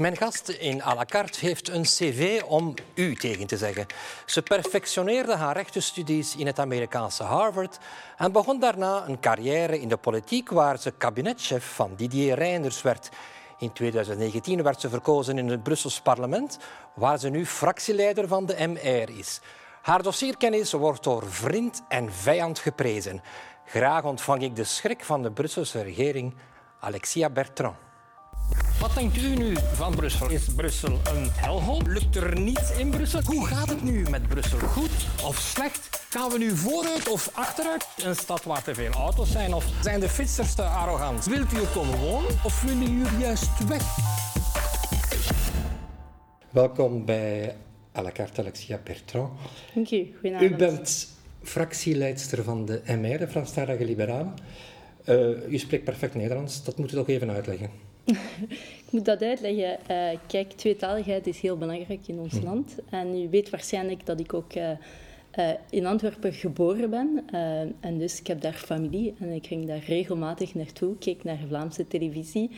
[0.00, 3.86] Mijn gast in à la carte heeft een cv om u tegen te zeggen.
[4.26, 7.78] Ze perfectioneerde haar rechtenstudies in het Amerikaanse Harvard
[8.16, 13.08] en begon daarna een carrière in de politiek waar ze kabinetchef van Didier Reinders werd.
[13.58, 16.58] In 2019 werd ze verkozen in het Brussels parlement,
[16.94, 19.40] waar ze nu fractieleider van de MR is.
[19.82, 23.22] Haar dossierkennis wordt door vriend en vijand geprezen.
[23.66, 26.34] Graag ontvang ik de schrik van de Brusselse regering,
[26.80, 27.76] Alexia Bertrand.
[28.80, 30.30] Wat denkt u nu van Brussel?
[30.30, 31.82] Is Brussel een helhol?
[31.86, 33.20] Lukt er niets in Brussel?
[33.24, 34.58] Hoe gaat het nu met Brussel?
[34.58, 34.90] Goed
[35.24, 36.06] of slecht?
[36.10, 37.86] Gaan we nu vooruit of achteruit?
[38.04, 39.54] Een stad waar te veel auto's zijn?
[39.54, 41.24] Of zijn de fietsers te arrogant?
[41.24, 43.82] Wilt u er komen wonen of willen jullie juist weg?
[46.50, 47.56] Welkom bij
[47.96, 49.30] à la carte Alexia Bertrand.
[49.74, 50.50] Dank u, goedenavond.
[50.50, 51.08] U bent
[51.42, 54.34] fractieleidster van de MR, de Franstalige Liberalen.
[55.08, 57.70] Uh, u spreekt perfect Nederlands, dat moet u toch even uitleggen.
[58.04, 59.78] Ik moet dat uitleggen.
[59.90, 62.44] Uh, kijk, tweetaligheid is heel belangrijk in ons hm.
[62.44, 62.76] land.
[62.90, 64.70] En u weet waarschijnlijk dat ik ook uh,
[65.38, 67.24] uh, in Antwerpen geboren ben.
[67.80, 70.98] en dus ik heb daar familie en ik ging daar regelmatig naartoe.
[70.98, 72.50] Keek naar Vlaamse televisie.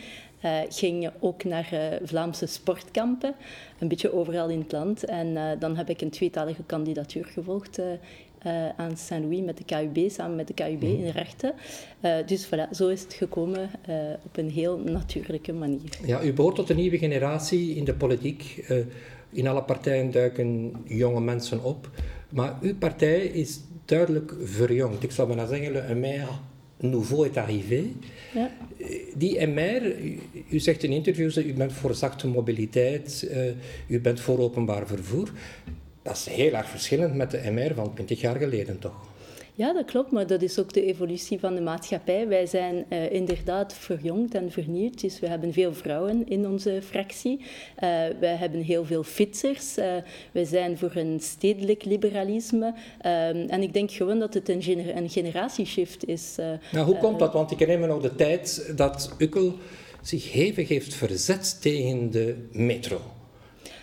[0.69, 3.35] ging ook naar Vlaamse sportkampen.
[3.79, 5.05] Een beetje overal in het land.
[5.05, 7.79] En dan heb ik een tweetalige kandidatuur gevolgd
[8.47, 10.85] uh, aan Saint-Louis met de KUB, samen met de KUB mhm.
[10.85, 11.53] in rechten.
[12.01, 13.95] Uh, dus voilà, zo is het gekomen uh,
[14.25, 15.97] op een heel natuurlijke manier.
[16.05, 18.65] Ja, u behoort tot een nieuwe generatie in de politiek.
[19.29, 21.89] in alle partijen duiken jonge mensen op.
[22.29, 25.03] Maar uw partij is duidelijk verjongd.
[25.03, 26.27] Ik zou bijna zeggen, een maire
[26.77, 27.83] nouveau est arrivé.
[28.33, 28.51] Ja.
[29.15, 33.29] Die MR, u, u, zegt in interviews dat u bent voor zachte mobiliteit,
[33.87, 35.31] u bent voor openbaar vervoer.
[36.07, 38.95] Dat is heel erg verschillend met de MR van 20 jaar geleden, toch?
[39.53, 42.27] Ja, dat klopt, maar dat is ook de evolutie van de maatschappij.
[42.27, 47.39] Wij zijn uh, inderdaad verjongd en vernieuwd, dus we hebben veel vrouwen in onze fractie.
[47.39, 47.45] Uh,
[48.19, 49.77] wij hebben heel veel fietsers.
[49.77, 49.85] Uh,
[50.31, 52.73] wij zijn voor een stedelijk liberalisme.
[53.47, 56.35] en ik denk gewoon dat het een, gener een generatieshift is.
[56.71, 57.33] nou, hoe komt dat?
[57.33, 59.53] Want ik herinner me nog de tijd dat Ukkel
[60.01, 63.01] zich hevig heeft verzet tegen de metro.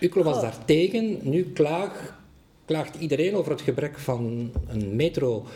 [0.01, 1.19] Ukkel was daar tegen.
[1.23, 2.21] Nu klaag,
[2.65, 5.47] klaagt iedereen over het gebrek van een metro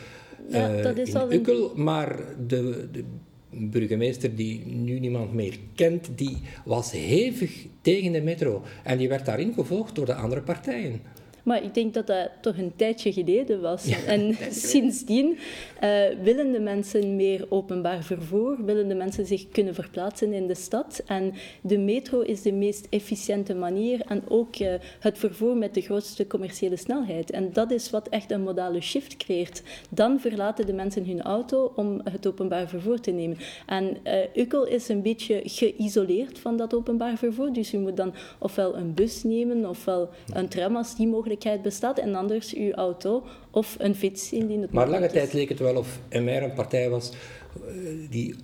[0.48, 1.72] ja, uh, dat is in Ukkel.
[1.74, 2.16] Maar
[2.46, 3.04] de, de
[3.50, 8.62] burgemeester die nu niemand meer kent, die was hevig tegen de metro.
[8.84, 11.00] En die werd daarin gevolgd door de andere partijen.
[11.48, 14.04] Maar ik denk dat dat toch een tijdje geleden was.
[14.06, 15.38] en sindsdien
[15.84, 20.54] uh, willen de mensen meer openbaar vervoer, willen de mensen zich kunnen verplaatsen in de
[20.54, 21.02] stad.
[21.06, 25.80] En de metro is de meest efficiënte manier en ook uh, het vervoer met de
[25.80, 27.30] grootste commerciële snelheid.
[27.30, 29.62] En dat is wat echt een modale shift creëert.
[29.90, 33.36] Dan verlaten de mensen hun auto om het openbaar vervoer te nemen.
[33.66, 37.52] En uh, Ukkel is een beetje geïsoleerd van dat openbaar vervoer.
[37.52, 41.98] Dus u moet dan ofwel een bus nemen ofwel een tram als die mogelijk bestaat
[41.98, 45.76] en anders uw auto of een fiets indien het Maar lange tijd leek het wel
[45.76, 48.38] of MR een partij was eh, die 100%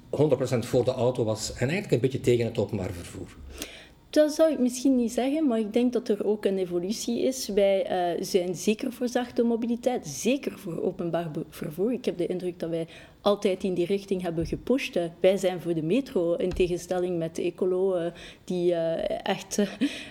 [0.59, 3.37] voor de auto was en eigenlijk een beetje tegen het openbaar vervoer.
[4.11, 7.49] Dat zou ik misschien niet zeggen, maar ik denk dat er ook een evolutie is.
[7.49, 11.93] Wij uh, zijn zeker voor zachte mobiliteit, zeker voor openbaar vervoer.
[11.93, 12.87] Ik heb de indruk dat wij
[13.25, 14.99] altijd in die richting hebben gepusht.
[15.21, 18.13] Wij zijn voor de metro, in tegenstelling met Ecolo, eh,
[18.45, 19.59] die uh, echt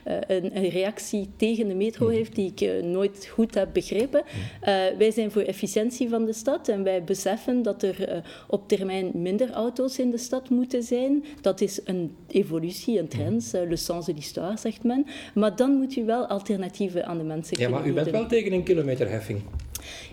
[0.05, 2.11] een, een, reactie tegen de metro mm.
[2.11, 4.23] heeft, die ik nooit goed heb begrepen.
[4.25, 4.97] Mm.
[4.97, 9.51] wij zijn voor efficiëntie van de stad en wij beseffen dat er op termijn minder
[9.51, 11.23] auto's in de stad moeten zijn.
[11.41, 13.51] Dat is een evolutie, een trend.
[13.51, 15.05] Le sens de l'histoire, zegt men.
[15.33, 18.51] Maar dan moet u wel alternatieven aan de mensen Ja, maar u bent wel tegen
[18.51, 19.41] een kilometerheffing.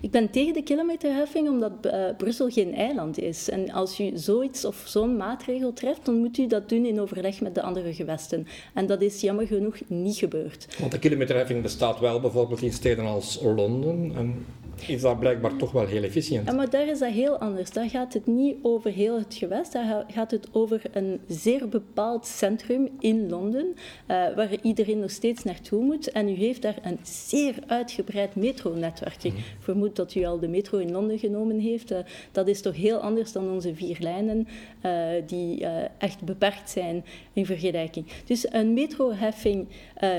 [0.01, 3.49] Ik ben tegen de kilometerheffing omdat uh, Brussel geen eiland is.
[3.49, 7.41] En als u zoiets of zo'n maatregel treft, dan moet u dat doen in overleg
[7.41, 8.47] met de andere gewesten.
[8.73, 10.67] En dat is jammer genoeg niet gebeurd.
[10.79, 14.45] Want de kilometerheffing bestaat wel bijvoorbeeld in steden als Londen en
[14.87, 16.47] is dat blijkbaar toch wel heel efficiënt.
[16.47, 17.71] Ja, maar daar is dat heel anders.
[17.71, 22.25] Daar gaat het niet over heel het gewest, daar gaat het over een zeer bepaald
[22.25, 23.75] centrum in Londen, uh,
[24.07, 26.11] waar iedereen nog steeds naartoe moet.
[26.11, 29.23] En u heeft daar een zeer uitgebreid metronetwerk.
[29.23, 29.35] Mhm.
[29.61, 31.91] Vermoed dat u al de metro in Londen genomen heeft.
[31.91, 31.97] Uh,
[32.31, 34.47] dat is toch heel anders dan onze vier lijnen,
[34.85, 34.91] uh,
[35.25, 35.65] die
[35.97, 38.05] echt beperkt zijn in vergelijking.
[38.25, 39.67] Dus een metroheffing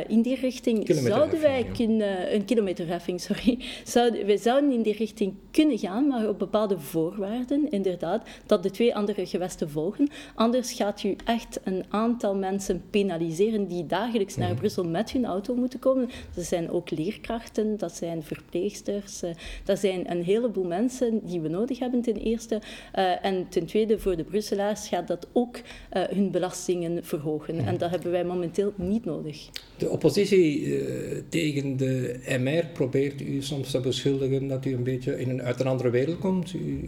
[0.08, 2.34] in die richting zouden wij kunnen...
[2.34, 3.58] Een kilometerheffing, sorry.
[3.84, 8.70] Zouden, wij zouden in die richting kunnen gaan, maar op bepaalde voorwaarden, inderdaad, dat de
[8.70, 10.08] twee andere gewesten volgen.
[10.34, 14.58] Anders gaat u echt een aantal mensen penaliseren die dagelijks naar mhm.
[14.58, 16.10] Brussel met hun auto moeten komen.
[16.34, 19.30] Dat zijn ook leerkrachten, dat zijn verpleegsters, uh,
[19.64, 22.60] dat zijn een heleboel mensen die we nodig hebben ten eerste.
[22.98, 27.58] Uh, en ten tweede, voor de Brusselaars gaat dat ook uh, hun belastingen verhogen.
[27.58, 29.48] En dat hebben wij momenteel niet nodig.
[29.76, 30.80] De oppositie
[31.28, 35.60] tegen de MR probeert u soms te beschuldigen dat u een beetje in een, uit
[35.60, 36.52] een andere wereld komt.
[36.52, 36.80] U,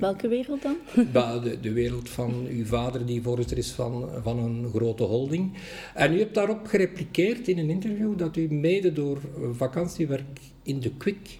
[0.00, 0.76] Welke wereld dan?
[1.42, 5.52] de, de, wereld van uw vader, die voorzitter is van, van een grote holding.
[5.94, 9.18] En u hebt daarop gerepliceerd in een interview dat u mede door
[9.52, 11.38] vakantiewerk in de Kwik,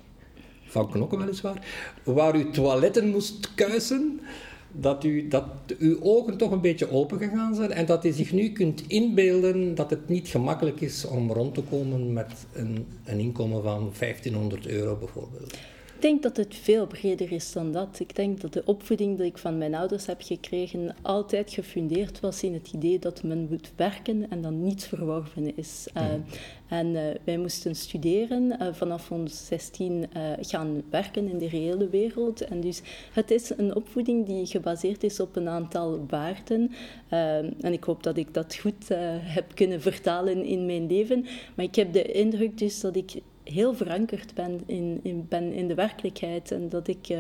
[0.68, 1.66] van Knokken weliswaar,
[2.02, 4.20] waar u toiletten moest kuisen,
[4.72, 5.44] dat, u, dat
[5.78, 9.74] uw ogen toch een beetje open gegaan zijn en dat u zich nu kunt inbeelden
[9.74, 14.66] dat het niet gemakkelijk is om rond te komen met een, een inkomen van 1500
[14.66, 15.58] euro bijvoorbeeld.
[15.98, 18.00] Ik denk dat het veel breder is dan dat.
[18.00, 22.42] Ik denk dat de opvoeding die ik van mijn ouders heb gekregen altijd gefundeerd was
[22.42, 25.86] in het idee dat men moet werken en dan niets verworven is.
[25.96, 26.02] Uh,
[26.68, 30.06] En uh, wij moesten studeren, uh, vanaf ons 16
[30.40, 32.40] gaan werken in de reële wereld.
[32.40, 36.70] En dus het is een opvoeding die gebaseerd is op een aantal waarden.
[37.60, 38.88] en ik hoop dat ik dat goed
[39.22, 41.26] heb kunnen vertalen in mijn leven.
[41.54, 43.12] Maar ik heb de indruk dus dat ik
[43.52, 47.18] heel verankerd ben in, in, ben in de werkelijkheid en dat ik uh,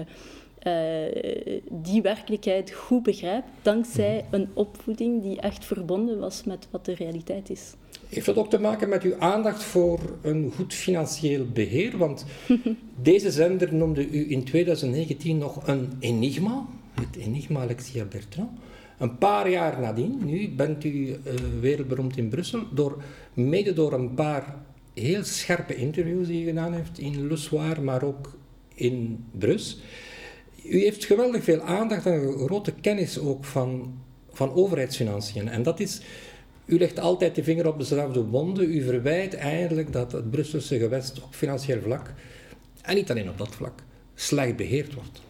[0.66, 4.34] uh, die werkelijkheid goed begrijp dankzij mhm.
[4.34, 7.74] een opvoeding die echt verbonden was met wat de realiteit is.
[8.08, 11.96] Heeft dat ook te maken met uw aandacht voor een goed financieel beheer?
[11.98, 12.24] Want
[13.02, 18.50] deze zender noemde u in 2019 nog een enigma, het enigma Alexia Bertrand.
[18.98, 21.16] Een paar jaar nadien, nu bent u uh,
[21.60, 23.02] wereldberoemd in Brussel, door,
[23.34, 24.56] mede door een paar
[24.98, 28.38] heel scherpe interviews die hij gedaan heeft in Le Soir, maar ook
[28.74, 29.80] in Brus.
[30.64, 33.98] U heeft geweldig veel aandacht en grote kennis ook van,
[34.32, 35.48] van overheidsfinanciën.
[35.48, 36.00] En dat is,
[36.64, 38.70] u legt altijd de vinger op dezelfde wonden.
[38.70, 42.12] U verwijt eigenlijk dat het Brusselse gewest op financieel vlak,
[42.82, 43.82] en niet alleen op dat vlak,
[44.14, 45.20] slecht beheerd wordt.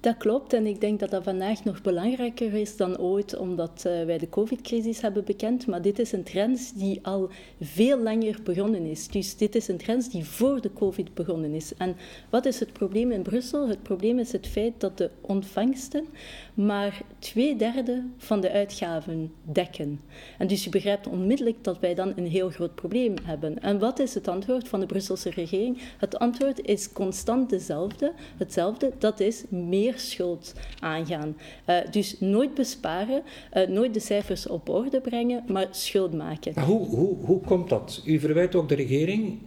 [0.00, 4.04] Dat klopt en ik denk dat dat vandaag nog belangrijker is dan ooit, omdat uh,
[4.04, 5.66] wij de COVID-crisis hebben bekend.
[5.66, 7.30] Maar dit is een trend die al
[7.60, 9.08] veel langer begonnen is.
[9.08, 11.74] Dus dit is een trend die voor de COVID begonnen is.
[11.76, 11.96] En
[12.30, 13.68] wat is het probleem in Brussel?
[13.68, 16.06] Het probleem is het feit dat de ontvangsten
[16.54, 20.00] maar twee derde van de uitgaven dekken.
[20.38, 23.62] En dus je begrijpt onmiddellijk dat wij dan een heel groot probleem hebben.
[23.62, 25.78] En wat is het antwoord van de Brusselse regering?
[25.98, 31.36] Het antwoord is constant dezelfde, hetzelfde, dat is meer schuld aangaan.
[31.66, 33.22] Uh, dus nooit besparen,
[33.54, 36.52] uh, nooit de cijfers op orde brengen, maar schuld maken.
[36.54, 38.02] Maar hoe, hoe, hoe komt dat?
[38.04, 39.38] U verwijt ook de regering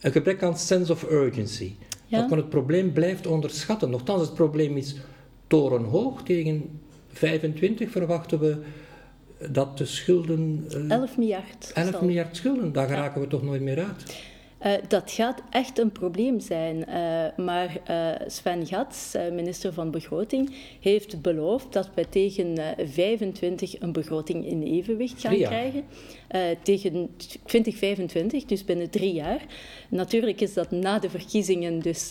[0.00, 1.72] een gebrek aan sense of urgency.
[2.06, 2.20] Ja?
[2.20, 3.90] Dat men het probleem blijft onderschatten.
[3.90, 4.96] Nochtans, het probleem is
[5.46, 6.22] torenhoog.
[6.22, 6.80] Tegen
[7.16, 8.56] 25 verwachten we
[9.50, 10.66] dat de schulden...
[10.74, 11.70] Uh, 11 miljard.
[11.74, 14.14] 11 miljard schulden, daar geraken we toch nooit meer uit.
[14.64, 16.76] Uh, dat gaat echt een probleem zijn.
[16.76, 22.56] Uh, maar uh, Sven Gats, minister van Begroting, heeft beloofd dat we tegen
[22.88, 25.84] 25 een begroting in evenwicht gaan krijgen.
[26.62, 27.10] tegen
[27.44, 29.40] 2025, dus binnen drie jaar.
[29.88, 32.10] Natuurlijk is dat na de verkiezingen, dus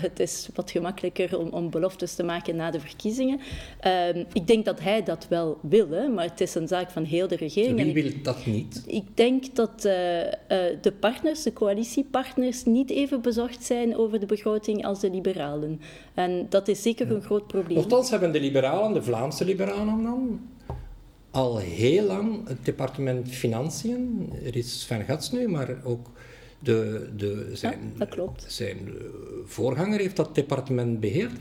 [0.00, 3.40] het is wat gemakkelijker om, om, beloftes te maken na de verkiezingen.
[3.80, 7.04] Ehm, ik denk dat hij dat wel wil, hè, maar het is een zaak van
[7.04, 7.92] heel de regering.
[7.92, 8.82] Wie wil dat niet?
[8.86, 14.84] Ik denk dat de partners, de coalitie, coalitiepartners niet even bezorgd zijn over de begroting
[14.84, 15.80] als de liberalen.
[16.14, 17.76] En dat is zeker een groot probleem.
[17.76, 20.40] Nochtans hebben de liberalen, de Vlaamse liberalen dan,
[21.30, 26.10] al heel lang het departement Financiën, er is Sven Gats nu, maar ook
[26.58, 28.44] de, de, zijn, ja, klopt.
[28.48, 29.04] zijn eh,
[29.44, 31.32] voorganger heeft dat departement beheerd.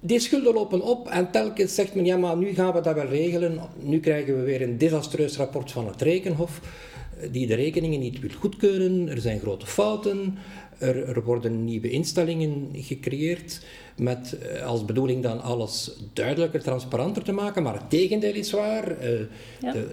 [0.00, 3.06] Die schulden lopen op en telkens zegt men, ja maar nu gaan we dat wel
[3.06, 6.60] regelen, nu krijgen we weer een desastreus rapport van het Rekenhof
[7.30, 9.08] die de rekeningen niet wil goedkeuren.
[9.08, 10.38] Er zijn grote fouten.
[10.78, 13.60] Er, er worden nieuwe instellingen gecreëerd
[13.96, 17.62] met eh, als bedoeling dan alles duidelijker, transparanter te maken.
[17.62, 18.90] Maar het tegendeel is waar.
[18.90, 19.28] Uh, de,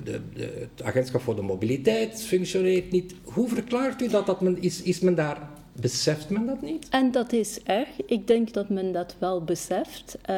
[0.04, 3.16] de, de, het agentschap voor de mobiliteit functioneert niet.
[3.24, 4.26] Hoe verklaart u dat?
[4.26, 5.50] dat men, is, is men daar
[5.82, 6.88] Beseft men dat niet?
[6.90, 7.88] En dat is erg.
[8.06, 10.18] Ik denk dat men dat wel beseft.
[10.30, 10.38] Uh,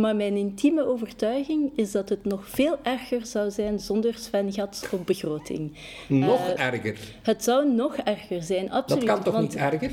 [0.00, 4.90] maar mijn intieme overtuiging is dat het nog veel erger zou zijn zonder Sven Gats
[4.90, 5.72] op begroting.
[6.08, 6.98] Nog uh, erger?
[7.22, 9.06] Het zou nog erger zijn, absoluut.
[9.06, 9.90] Dat kan toch niet erger?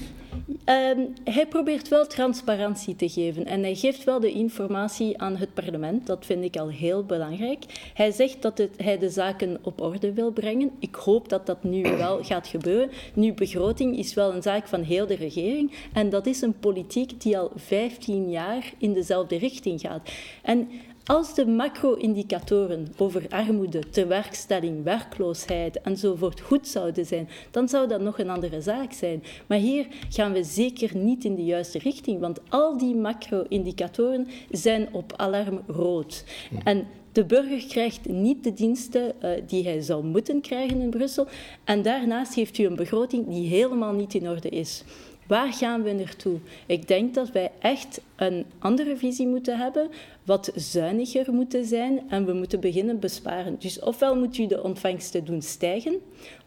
[0.65, 5.53] Ehm, hij probeert wel transparantie te geven en hij geeft wel de informatie aan het
[5.53, 6.07] parlement.
[6.07, 7.63] Dat vind ik al heel belangrijk.
[7.93, 10.72] Hij zegt dat het, hij de zaken op orde wil brengen.
[10.79, 12.89] Ik hoop dat dat nu wel gaat gebeuren.
[13.13, 17.22] Nu, begroting is wel een zaak van heel de regering en dat is een politiek
[17.22, 20.10] die al 15 jaar in dezelfde richting gaat.
[20.41, 20.69] En
[21.05, 28.19] als de macro-indicatoren over armoede, tewerkstelling, werkloosheid enzovoort goed zouden zijn, dan zou dat nog
[28.19, 29.24] een andere zaak zijn.
[29.47, 34.88] Maar hier gaan we zeker niet in de juiste richting, want al die macro-indicatoren zijn
[34.91, 36.24] op alarm rood.
[36.63, 41.27] En de burger krijgt niet de diensten uh, die hij zou moeten krijgen in Brussel.
[41.63, 44.83] En daarnaast heeft u een begroting die helemaal niet in orde is.
[45.27, 46.38] Waar gaan we naartoe?
[46.65, 49.89] Ik denk dat wij echt een andere visie moeten hebben,
[50.24, 53.55] wat zuiniger moeten zijn en we moeten beginnen besparen.
[53.60, 55.98] Dus ofwel moet u de ontvangsten doen stijgen,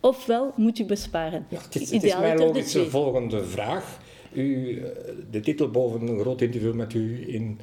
[0.00, 1.46] ofwel moet u besparen.
[1.48, 4.00] Ja, het, is, het is mijn logische volgende vraag.
[4.32, 4.90] U, eh,
[5.30, 7.58] de titel boven een groot interview met u in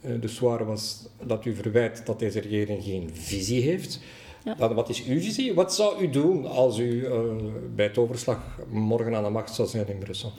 [0.00, 4.00] eh, de Soir was dat u verwijt dat deze regering geen visie heeft.
[4.58, 5.54] Wat is uw visie?
[5.54, 7.10] Wat zou u doen als u uh,
[7.74, 10.32] bij het overslag morgen aan de macht zou zijn in Brussel?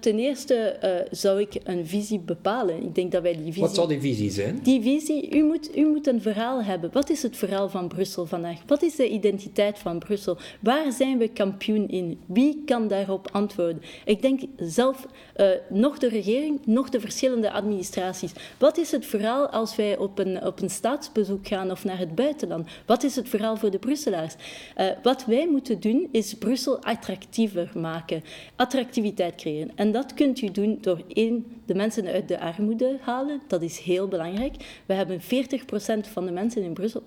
[0.00, 2.82] Ten eerste uh, zou ik een visie bepalen.
[2.82, 3.62] Ik denk dat wij die visie...
[3.62, 4.58] Wat zou die visie zijn?
[4.62, 6.90] Die visie, u moet, u moet een verhaal hebben.
[6.92, 8.58] Wat is het verhaal van Brussel vandaag?
[8.66, 10.38] Wat is de identiteit van Brussel?
[10.60, 12.20] Waar zijn we kampioen in?
[12.26, 13.82] Wie kan daarop antwoorden?
[14.04, 15.06] Ik denk zelf,
[15.36, 18.32] uh, nog de regering, nog de verschillende administraties.
[18.58, 22.14] Wat is het verhaal als wij op een, op een staatsbezoek gaan of naar het
[22.14, 22.68] buitenland?
[22.86, 24.34] Wat is het verhaal voor de Brusselaars?
[24.76, 28.24] Uh, wat wij moeten doen, is Brussel attractiever maken.
[28.56, 29.65] Attractiviteit creëren.
[29.74, 33.40] En dat kunt u doen door één, de mensen uit de armoede halen.
[33.48, 34.54] Dat is heel belangrijk.
[34.86, 35.24] We hebben 40%
[36.12, 37.06] van de mensen in Brussel, 40%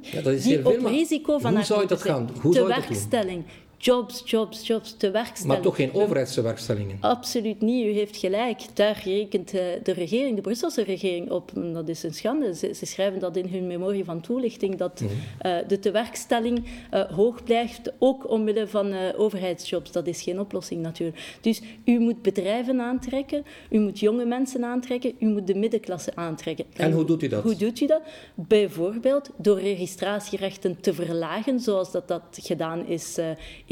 [0.00, 2.30] ja, dat is die op veel, risico van hoe zou dat gaan?
[2.40, 3.44] Hoe zou werkstelling
[3.84, 5.52] jobs, jobs, jobs te werkstelling.
[5.52, 6.96] Maar toch geen overheidswerkstellingen?
[7.00, 7.86] Absoluut niet.
[7.86, 8.60] U heeft gelijk.
[8.74, 11.50] Daar rekent eh, de regering, de Brusselse regering op.
[11.54, 12.54] Dat is een schande.
[12.54, 15.12] Ze, ze schrijven dat in hun memorie van toelichting, dat mhm.
[15.46, 19.92] uh, de tewerkstelling uh, hoog blijft, ook omwille van overheidsjobs.
[19.92, 21.38] Dat is geen oplossing natuurlijk.
[21.40, 26.64] Dus u moet bedrijven aantrekken, u moet jonge mensen aantrekken, u moet de middenklasse aantrekken.
[26.72, 27.42] En, en hoe doet u dat?
[27.42, 28.02] Hoe doet u dat?
[28.34, 33.18] Bijvoorbeeld door registratierechten te verlagen, zoals dat, dat gedaan is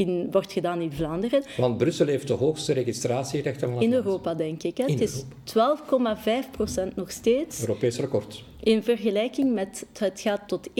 [0.31, 1.43] wordt gedaan in Vlaanderen.
[1.57, 4.77] Want Brussel heeft de hoogste registratierechten van In Europa, denk ik.
[4.77, 4.83] Hè.
[4.83, 7.61] Het is 12,5 procent nog steeds.
[7.61, 8.43] Europees record.
[8.63, 10.73] In vergelijking met, het gaat tot 1%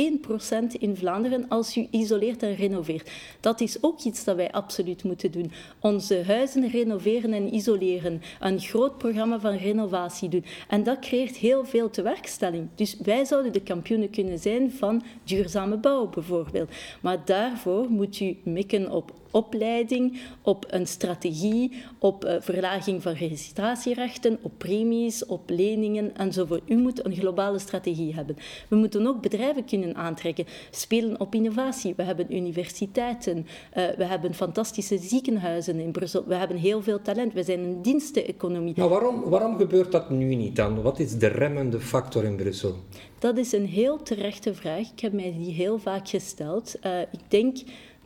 [0.79, 3.11] in Vlaanderen als u isoleert en renoveert.
[3.39, 5.51] Dat is ook iets dat wij absoluut moeten doen.
[5.79, 8.21] Onze huizen renoveren en isoleren.
[8.39, 10.45] Een groot programma van renovatie doen.
[10.67, 12.67] En dat creëert heel veel tewerkstelling.
[12.75, 16.69] Dus wij zouden de kampioenen kunnen zijn van duurzame bouw bijvoorbeeld.
[17.01, 24.39] Maar daarvoor moet u mikken op opleiding, op een strategie, op uh, verlaging van registratierechten,
[24.41, 26.61] op premies, op leningen enzovoort.
[26.65, 27.69] U moet een globale strategie
[28.13, 28.36] hebben.
[28.68, 31.94] We moeten ook bedrijven kunnen aantrekken, spelen op innovatie.
[31.96, 37.34] We hebben universiteiten, uh, we hebben fantastische ziekenhuizen in Brussel, we hebben heel veel talent,
[37.34, 38.74] we zijn een diensteneconomie.
[38.78, 40.82] Maar waarom, waarom gebeurt dat nu niet dan?
[40.82, 42.75] Wat is de remmende factor in Brussel?
[43.20, 44.92] Dat is een heel terechte vraag.
[44.92, 46.75] Ik heb mij die heel vaak gesteld.
[46.86, 47.58] Uh, ik denk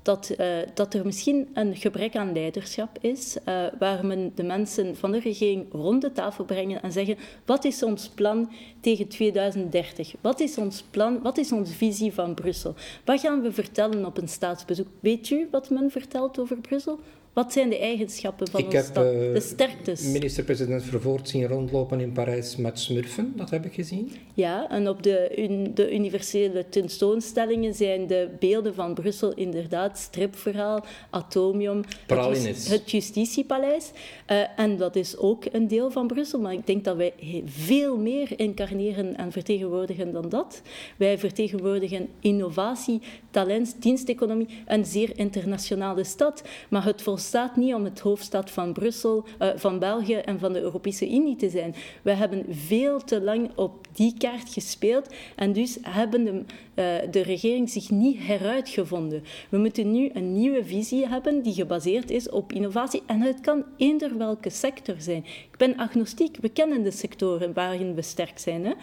[0.05, 4.95] dat, uh, dat er misschien een gebrek aan leiderschap is, uh, waar men de mensen
[4.95, 10.13] van de regering rond de tafel brengen en zeggen: wat is ons plan tegen 2030?
[10.21, 11.21] Wat is ons plan?
[11.21, 12.73] Wat is onze visie van Brussel?
[13.05, 14.87] Wat gaan we vertellen op een staatsbezoek?
[14.99, 16.99] Weet u wat men vertelt over Brussel?
[17.35, 20.01] Wat zijn de eigenschappen van ik onze stad, de eh, sterktes?
[20.01, 24.11] minister-president Vervoort zien rondlopen in Parijs met smurfen, dat heb ik gezien.
[24.33, 30.85] Ja, en op de, un, de universele tentoonstellingen zijn de beelden van Brussel inderdaad stripverhaal,
[31.09, 33.91] atomium, het, het, justitiepaleis.
[34.31, 37.13] Uh, en dat is ook een deel van Brussel, maar ik denk dat wij
[37.45, 40.61] veel meer incarneren en vertegenwoordigen dan dat.
[40.97, 43.01] Wij vertegenwoordigen innovatie,
[43.31, 47.23] talent, diensteconomie, een zeer internationale stad, maar het volstaat
[47.55, 51.49] niet om het hoofdstad van Brussel, uh, van België en van de Europese Unie te
[51.49, 51.75] zijn.
[52.01, 57.21] We hebben veel te lang op die kaart gespeeld en dus hebben de, uh, de
[57.21, 59.23] regering zich niet heruitgevonden.
[59.49, 63.63] We moeten nu een nieuwe visie hebben die gebaseerd is op innovatie en het kan
[63.77, 65.25] eender welke sector zijn.
[65.51, 68.65] Ik ben agnostiek, we kennen de sectoren waarin we sterk zijn.
[68.65, 68.73] Hè?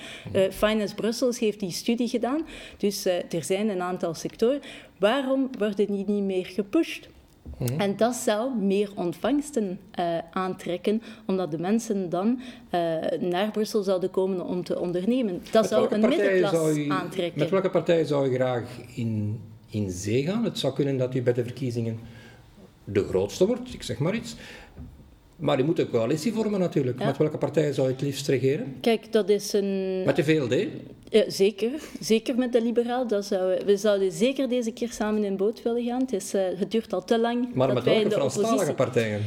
[0.46, 2.46] Uh, Finance Brussels heeft die studie gedaan,
[2.76, 4.60] dus er zijn een aantal sectoren.
[4.98, 7.08] Waarom worden die niet meer gepusht?
[7.58, 7.80] Mhm.
[7.80, 12.40] En dat zou meer ontvangsten uh, aantrekken, omdat de mensen dan
[12.74, 12.80] uh,
[13.20, 15.42] naar Brussel zouden komen om te ondernemen.
[15.50, 17.40] Dat zou een middenklasse u, aantrekken.
[17.40, 20.44] Met welke partij zou u graag in, in zee gaan?
[20.44, 21.98] Het zou kunnen dat u bij de verkiezingen
[22.84, 24.36] de grootste wordt, ik zeg maar iets.
[25.42, 26.98] Maar je moet een coalitie vormen natuurlijk.
[26.98, 27.06] Ja.
[27.06, 28.76] Met welke partij zou je het liefst regeren?
[28.80, 30.02] Kijk, dat is een...
[30.04, 30.66] Met de VLD?
[31.08, 31.70] Ja, zeker.
[32.00, 33.06] Zeker met de liberaal.
[33.06, 36.00] Dat zou, we zouden zeker deze keer samen in boot willen gaan.
[36.00, 38.74] Het, is, eh, het duurt al te lang Maar dat met welke Franstalige oppositie...
[38.74, 39.20] partijen?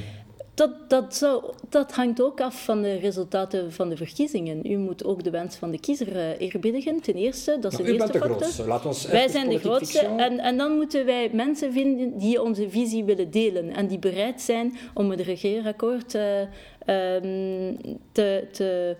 [0.55, 4.71] Dat, dat, zou, dat hangt ook af van de resultaten van de verkiezingen.
[4.71, 7.57] U moet ook de wens van de kiezer eh, eerbiedigen, ten eerste.
[7.59, 8.37] Dat is de eerste factor.
[8.37, 8.67] grootste.
[8.67, 12.69] Laat ons Wij zijn de grootste en, en dan moeten wij mensen vinden die onze
[12.69, 17.75] visie willen delen en die bereid zijn om het regeerakkoord eh, ehm,
[18.11, 18.95] te, te,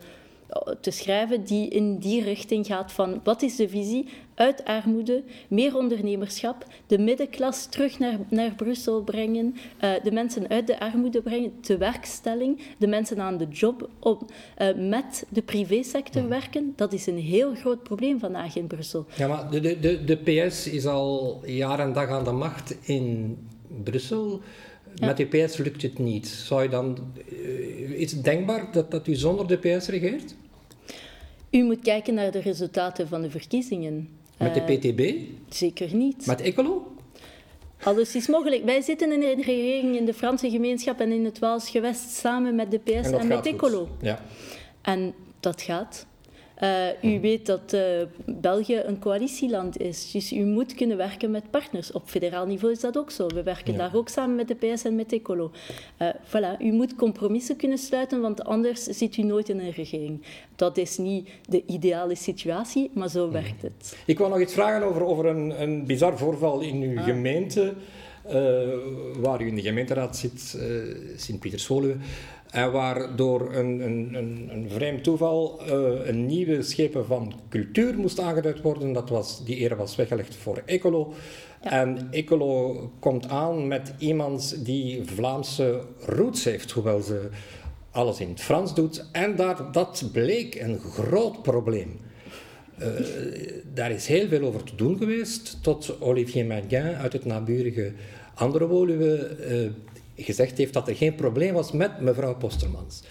[0.82, 5.78] te schrijven die in die richting gaat van wat is de visie uit armoede, meer
[5.78, 11.60] ondernemerschap, de middenklas terug naar, naar Brussel brengen, eh, de mensen uit de armoede brengen,
[11.62, 16.74] tewerkstelling, de mensen aan de job, op, eh, met de privésector werken.
[16.76, 19.06] Dat is een heel groot probleem vandaag in Brussel.
[19.16, 22.76] Ja, maar de, de, de, de PS is al jaar en dag aan de macht
[22.88, 23.38] in
[23.84, 24.42] Brussel.
[24.96, 25.06] Ja.
[25.06, 26.28] Met de PS lukt het niet.
[26.28, 26.98] Zou je dan,
[27.32, 30.36] eh, is het denkbaar dat, dat u zonder de PS regeert?
[31.52, 34.10] U moet kijken naar de resultaten van de verkiezingen.
[34.38, 35.16] Met de Eh, PTB?
[35.50, 36.26] Zeker niet.
[36.26, 36.88] Met Ecolo?
[37.84, 38.66] Alles is mogelijk.
[38.66, 42.56] Wij zitten in een regering in de Franse gemeenschap en in het Waals gewest samen
[42.56, 43.46] met de PS en, dat met.
[43.46, 43.88] Ecolo.
[44.02, 44.26] Ja.
[44.82, 46.06] En dat gaat.
[46.56, 47.82] Eh, u weet dat eh,
[48.26, 51.92] België een coalitieland is, dus u moet kunnen werken met partners.
[51.92, 53.28] Op federaal niveau is dat ook zo.
[53.28, 53.78] We werken Ja.
[53.78, 55.52] daar ook samen met de PS en met Ecolo.
[55.98, 60.22] Eh, voilà, u moet compromissen kunnen sluiten, want anders zit u nooit in een regering.
[60.56, 63.98] Dat is niet de ideale situatie, maar zo werkt het.
[64.06, 67.76] Ik wou nog iets vragen over, over een, een bizar voorval in uw gemeente, eh,
[69.20, 70.68] waar u in de gemeenteraad zit, eh
[71.16, 71.96] Sint-Pieterswoluwe,
[72.56, 77.98] en waar door een, een, een, een vreemd toeval eh, een nieuwe schepen van cultuur
[77.98, 78.94] moest aangeduid worden.
[78.94, 81.14] Dat was, die eer was weggelegd voor Ecolo.
[81.60, 87.30] En Ecolo komt aan met iemand die Vlaamse roots heeft, hoewel ze
[87.92, 89.06] alles in het Frans doet.
[89.12, 92.00] En daar, dat bleek een groot probleem.
[92.78, 92.88] Eh,
[93.74, 97.94] daar is heel veel over te doen geweest, tot Olivier Maguin uit het naburige
[98.36, 99.70] andere Woluwe eh,
[100.26, 103.04] gezegd heeft dat er geen probleem was met mevrouw Postermans.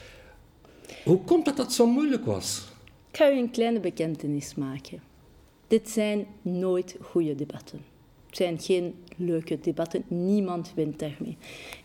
[1.04, 2.72] Hoe komt dat dat zo moeilijk was?
[3.10, 5.02] Ik ga u een kleine bekentenis maken.
[5.66, 7.93] Dit zijn nooit goede debatten.
[8.34, 10.04] Het zijn geen leuke debatten.
[10.08, 11.36] Niemand wint daarmee.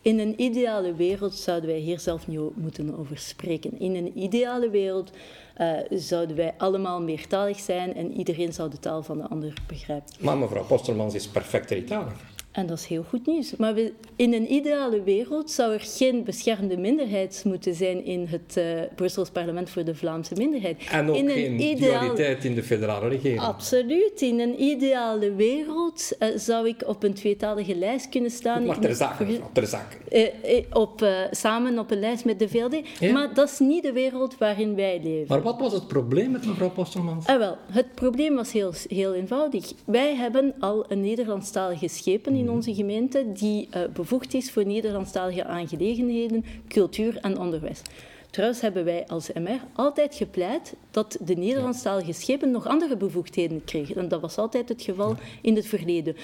[0.01, 3.79] In een ideale wereld zouden wij hier zelf niet moeten over spreken.
[3.79, 5.11] In een ideale wereld
[5.55, 10.13] eh, zouden wij allemaal meertalig zijn en iedereen zou de taal van de ander begrijpen.
[10.19, 12.13] Maar mevrouw Postermans is perfect drietalig.
[12.59, 13.55] En dat is heel goed nieuws.
[13.55, 18.57] Maar we, in een ideale wereld zou er geen beschermde minderheid moeten zijn in het
[18.57, 20.83] eh Brussels parlement voor de Vlaamse minderheid.
[20.91, 23.41] En ook in geen dualiteit in de federale regering.
[23.41, 24.21] Absoluut.
[24.21, 28.65] In een ideale wereld eh, zou ik op een tweetalige lijst kunnen staan.
[28.65, 29.97] maar ter zake, ter zake.
[30.43, 32.81] eh, op, samen op een lijst met de VLD.
[32.99, 33.11] Ja.
[33.11, 35.27] Maar dat is niet de wereld waarin wij leven.
[35.27, 37.25] Maar wat was het probleem met mevrouw Postermans?
[37.25, 39.71] Ah, wel, het probleem was heel, heel eenvoudig.
[39.85, 45.45] Wij hebben al een Nederlandstalige schepen in onze gemeente die eh, bevoegd is voor Nederlandstalige
[45.45, 47.81] aangelegenheden, cultuur en onderwijs.
[48.29, 53.95] Trouwens hebben wij als MR altijd gepleit dat de Nederlandstalige schepen nog andere bevoegdheden kregen.
[53.95, 56.15] En dat was altijd het geval in het verleden.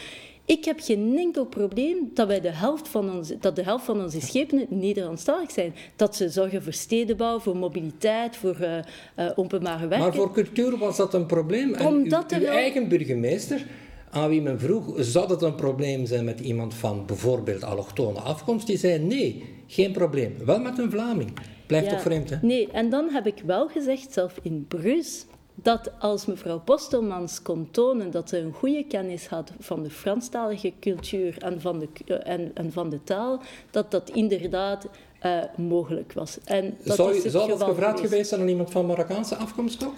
[0.46, 4.02] Ik heb geen enkel probleem dat, wij de, helft van onze, dat de helft van
[4.04, 5.76] onze schepen Nederlandstalig zijn.
[5.96, 10.00] Dat ze zorgen voor stedenbouw, voor mobiliteit, voor eh, openbare werken.
[10.00, 11.74] Maar voor cultuur was dat een probleem.
[11.74, 13.66] En Omdat uw, eigen burgemeester,
[14.16, 18.68] aan wie men vroeg, zou het een probleem zijn met iemand van bijvoorbeeld allochtone afkomst?
[18.68, 20.36] Die zei nee, geen probleem.
[20.46, 21.34] Wel met een Vlaming.
[21.68, 21.92] Blijft Ja.
[21.92, 22.38] toch vreemd, hè?
[22.42, 25.26] Nee, en dan heb ik wel gezegd, zelf in Bruges,
[25.56, 30.74] dat als mevrouw Postelmans kon tonen dat ze een goede kennis had van de Franstalige
[30.80, 34.88] cultuur en van de, eh, en, en van de taal, dat dat inderdaad
[35.20, 36.38] eh, mogelijk was.
[36.44, 39.94] En dat zou is zou dat gevraagd geweest zijn aan iemand van Marokkaanse afkomst ook?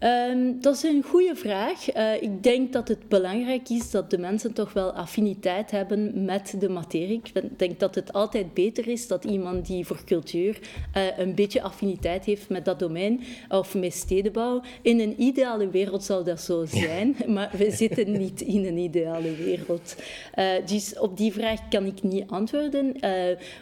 [0.00, 1.90] Ehm, dat is een goede vraag.
[1.90, 6.54] Eh, ik denk dat het belangrijk is dat de mensen toch wel affiniteit hebben met
[6.58, 7.20] de materie.
[7.22, 10.58] Ik denk dat het altijd beter is dat iemand die voor cultuur
[10.92, 14.62] eh, een beetje affiniteit heeft met dat domein of met stedenbouw.
[14.82, 19.34] In een ideale wereld zou dat zo zijn, maar we zitten niet in een ideale
[19.34, 19.96] wereld.
[20.34, 22.96] Eh, dus op die vraag kan ik niet antwoorden.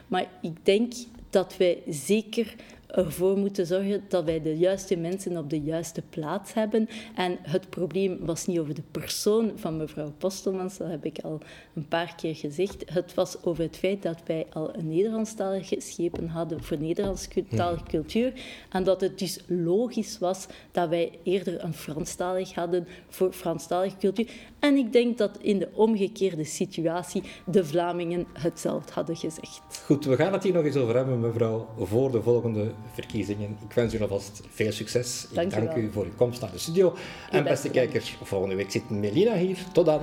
[0.08, 0.92] Maar ik denk
[1.30, 2.54] dat wij zeker
[2.88, 6.88] ervoor moeten zorgen dat wij de juiste mensen op de juiste plaats hebben.
[7.14, 11.40] En het probleem was niet over de persoon van mevrouw Postelmans, dat heb ik al
[11.74, 12.82] een paar keer gezegd.
[12.92, 18.32] Het was over het feit dat wij al een Nederlandstalige schepen hadden voor Nederlandstalige cultuur.
[18.70, 24.30] En dat het dus logisch was dat wij eerder een Franstalig hadden voor Franstalige cultuur.
[24.58, 29.82] En ik denk dat in de omgekeerde situatie de Vlamingen hetzelfde hadden gezegd.
[29.84, 33.56] Goed, we gaan het hier nog eens over hebben, mevrouw, voor de volgende verkiezingen.
[33.68, 35.26] Ik wens u alvast veel succes.
[35.32, 36.96] Dank ik dank u, u voor uw komst naar de studio.
[37.30, 39.58] en beste kijkers, volgende week zit Melina hier.
[39.72, 40.00] Tot dan.